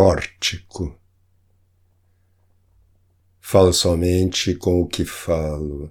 [0.00, 0.96] Pórtico.
[3.40, 5.90] Falo somente com o que falo,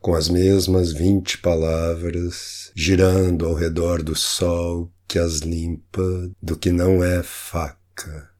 [0.00, 6.02] com as mesmas vinte palavras, girando ao redor do sol que as limpa
[6.40, 8.30] do que não é faca.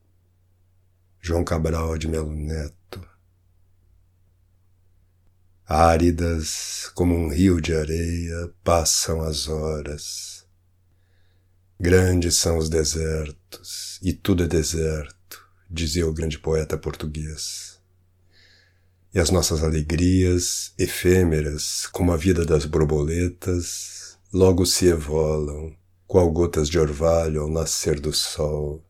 [1.21, 3.07] João Cabral de Melo Neto.
[5.67, 10.44] Áridas como um rio de areia passam as horas.
[11.85, 17.79] Grandes são os desertos, e tudo é deserto, dizia o grande poeta português.
[19.13, 26.71] E as nossas alegrias, efêmeras como a vida das borboletas, logo se evolam, qual gotas
[26.71, 28.83] de orvalho ao nascer do sol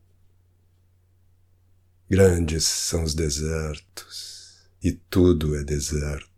[2.09, 6.29] Grandes são os desertos, e tudo é deserto,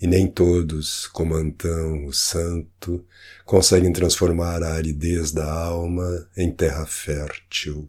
[0.00, 3.04] e nem todos, como Antão, o santo,
[3.44, 7.88] conseguem transformar a aridez da alma em terra fértil.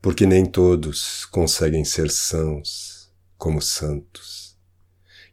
[0.00, 4.56] Porque nem todos conseguem ser sãos, como santos,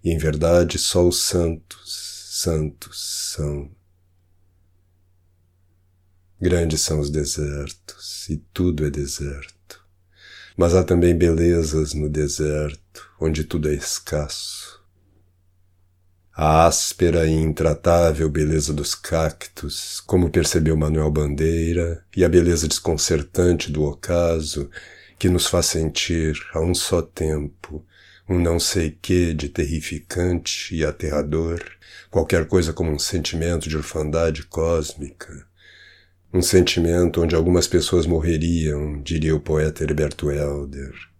[0.03, 3.69] e em verdade só os santos, santos são.
[6.41, 9.55] Grandes são os desertos, e tudo é deserto
[10.57, 14.64] mas há também belezas no deserto, onde tudo é escasso.
[16.37, 23.71] A áspera e intratável beleza dos cactos, como percebeu Manuel Bandeira, e a beleza desconcertante
[23.71, 24.69] do ocaso,
[25.17, 27.85] que nos faz sentir, a um só tempo,
[28.27, 31.63] um não sei que de terrificante e aterrador,
[32.11, 35.47] qualquer coisa como um sentimento de orfandade cósmica,
[36.33, 41.14] um sentimento onde algumas pessoas morreriam, diria o poeta Herberto Helder.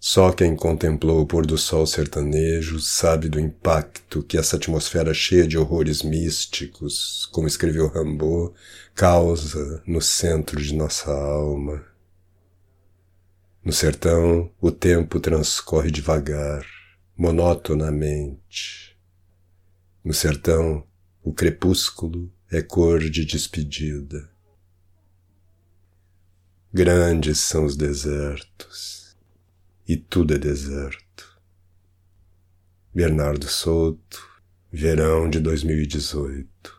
[0.00, 5.46] Só quem contemplou o pôr do sol sertanejo sabe do impacto que essa atmosfera cheia
[5.46, 8.54] de horrores místicos, como escreveu Rimbaud,
[8.94, 11.84] causa no centro de nossa alma.
[13.64, 16.64] No sertão, o tempo transcorre devagar,
[17.16, 18.96] monotonamente.
[20.04, 20.86] No sertão,
[21.24, 24.30] o crepúsculo é cor de despedida.
[26.72, 29.07] Grandes são os desertos,
[29.88, 31.40] e tudo é deserto.
[32.94, 34.22] Bernardo Souto,
[34.70, 36.77] verão de 2018.